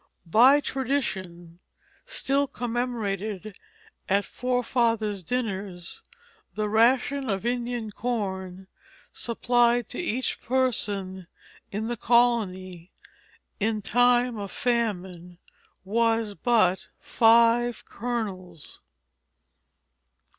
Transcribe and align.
By 0.25 0.61
tradition, 0.61 1.59
still 2.07 2.47
commemorated 2.47 3.59
at 4.09 4.25
Forefathers' 4.25 5.21
Dinners, 5.21 6.01
the 6.55 6.67
ration 6.67 7.29
of 7.29 7.45
Indian 7.45 7.91
corn 7.91 8.65
supplied 9.13 9.89
to 9.89 9.99
each 9.99 10.41
person 10.41 11.27
in 11.71 11.87
the 11.87 11.97
colony 11.97 12.91
in 13.59 13.83
time 13.83 14.37
of 14.37 14.49
famine 14.51 15.37
was 15.85 16.33
but 16.33 16.87
five 16.99 17.85
kernels. 17.85 18.81